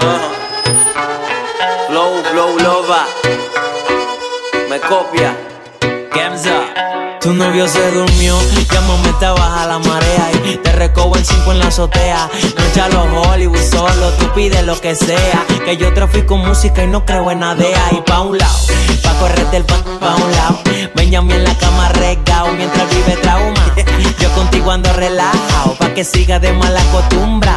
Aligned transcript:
Uh. 0.00 0.38
Flow, 2.30 2.58
lova. 2.58 3.06
Me 4.68 4.80
copia. 4.80 5.36
Gemza. 6.12 6.88
Tu 7.20 7.32
novio 7.32 7.66
se 7.66 7.90
durmió, 7.90 8.38
llámame, 8.72 9.12
te 9.18 9.26
baja 9.26 9.66
la 9.66 9.78
marea 9.78 10.30
y 10.44 10.56
te 10.56 10.72
recobo 10.72 11.16
en 11.16 11.24
cinco 11.24 11.52
en 11.52 11.58
la 11.58 11.66
azotea. 11.66 12.28
No 12.56 12.88
los 12.88 13.26
Hollywood 13.26 13.58
solo, 13.58 14.10
tú 14.18 14.32
pides 14.34 14.64
lo 14.64 14.80
que 14.80 14.94
sea. 14.94 15.44
Que 15.64 15.76
yo 15.76 15.92
trafico 15.94 16.36
música 16.36 16.84
y 16.84 16.86
no 16.86 17.04
creo 17.04 17.30
en 17.30 17.40
nadea. 17.40 17.88
Y 17.92 18.00
pa' 18.02 18.20
un 18.20 18.38
lado, 18.38 18.58
pa' 19.02 19.14
correr 19.14 19.50
del 19.50 19.64
pan 19.64 19.82
pa' 20.00 20.14
un 20.14 20.32
lado. 20.32 20.60
Benjamin 20.94 21.36
en 21.36 21.44
la 21.44 21.54
cama 21.56 21.88
regao 21.88 22.52
mientras 22.52 22.88
vive 22.90 23.16
trauma. 23.22 23.74
Yo 24.20 24.30
contigo 24.32 24.70
ando 24.70 24.92
relajado, 24.92 25.74
pa' 25.78 25.94
que 25.94 26.04
siga 26.04 26.38
de 26.38 26.52
mala 26.52 26.82
costumbre. 26.92 27.48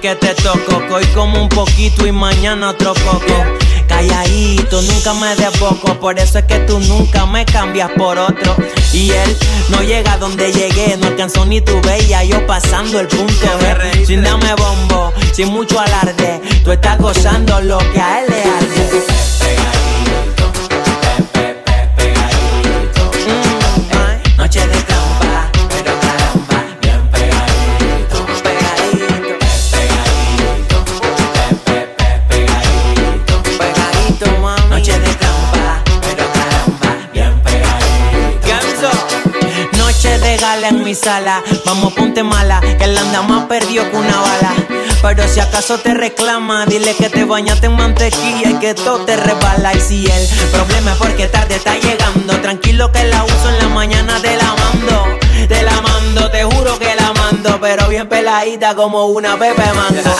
Que 0.00 0.14
te 0.14 0.34
toco. 0.34 0.78
Que 0.86 0.94
hoy 0.94 1.06
como 1.14 1.42
un 1.42 1.48
poquito 1.48 2.06
y 2.06 2.12
mañana 2.12 2.70
otro 2.70 2.94
poco. 2.94 3.44
Calladito, 3.88 4.82
nunca 4.82 5.14
me 5.14 5.34
de 5.36 5.50
poco. 5.58 5.98
Por 5.98 6.18
eso 6.18 6.38
es 6.38 6.44
que 6.44 6.58
tú 6.60 6.78
nunca 6.80 7.26
me 7.26 7.44
cambias 7.44 7.90
por 7.96 8.18
otro. 8.18 8.56
Y 8.92 9.10
él 9.10 9.36
no 9.70 9.82
llega 9.82 10.16
donde 10.18 10.52
llegué. 10.52 10.96
No 10.96 11.08
alcanzó 11.08 11.44
ni 11.46 11.60
tu 11.60 11.80
bella. 11.82 12.24
Yo 12.24 12.46
pasando 12.46 13.00
el 13.00 13.08
punto. 13.08 13.46
Sin 14.06 14.22
dame 14.22 14.54
bombo, 14.54 15.12
sin 15.32 15.48
mucho 15.48 15.80
alarde. 15.80 16.40
Tú 16.64 16.72
estás 16.72 16.98
gozando 16.98 17.60
lo 17.60 17.78
que 17.78 18.00
a 18.00 18.20
él 18.20 18.26
le 18.30 18.42
arde. 18.42 18.75
Noche 40.36 40.46
de 40.46 40.54
gala 40.54 40.68
en 40.68 40.84
mi 40.84 40.94
sala, 40.94 41.42
vamos 41.64 41.92
ponte 41.94 42.22
mala, 42.22 42.60
que 42.60 42.84
él 42.84 42.96
anda 42.98 43.22
más 43.22 43.46
perdido 43.46 43.90
que 43.90 43.96
una 43.96 44.20
bala. 44.20 44.54
Pero 45.02 45.26
si 45.28 45.40
acaso 45.40 45.78
te 45.78 45.94
reclama, 45.94 46.66
dile 46.66 46.94
que 46.94 47.08
te 47.08 47.24
bañaste 47.24 47.66
en 47.66 47.76
mantequilla 47.76 48.50
y 48.50 48.54
que 48.54 48.74
todo 48.74 49.04
te 49.04 49.16
resbala. 49.16 49.74
Y 49.74 49.80
si 49.80 50.06
el 50.06 50.28
problema 50.52 50.92
es 50.92 50.98
porque 50.98 51.26
tarde 51.28 51.56
está 51.56 51.76
llegando, 51.78 52.38
tranquilo 52.40 52.92
que 52.92 53.04
la 53.04 53.24
uso 53.24 53.50
en 53.50 53.58
la 53.58 53.68
mañana 53.68 54.20
te 54.20 54.36
la 54.36 54.54
mando. 54.54 55.18
Te 55.48 55.62
la 55.62 55.80
mando, 55.80 56.30
te 56.30 56.44
juro 56.44 56.78
que 56.78 56.94
la 56.94 57.12
mando, 57.12 57.58
pero 57.60 57.88
bien 57.88 58.08
peladita 58.08 58.74
como 58.74 59.06
una 59.06 59.38
pepe 59.38 59.62
mango. 59.74 60.16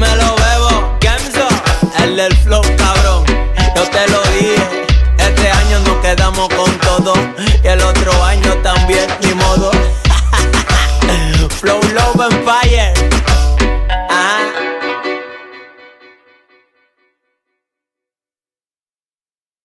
me 0.00 0.16
lo 0.16 0.34
bebo. 0.34 0.98
Kenzo, 0.98 1.46
el 2.02 2.16
del 2.16 2.34
flow, 2.38 2.62
cabrón. 2.76 3.24
Yo 3.76 3.82
te 3.90 4.08
lo 4.08 4.22
dije. 4.32 4.86
Este 5.18 5.50
año 5.50 5.80
nos 5.80 5.96
quedamos 5.98 6.48
con 6.48 6.70
todo. 6.78 7.12
Y 7.62 7.66
el 7.66 7.80
otro 7.82 8.24
año 8.24 8.54
también, 8.62 9.06
ni 9.22 9.34
modo. 9.34 9.70
flow 11.60 11.80
Love 11.92 12.20
and 12.20 12.44
Fire. 12.44 12.99